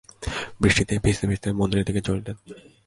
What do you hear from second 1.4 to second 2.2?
মন্দিরের দিকে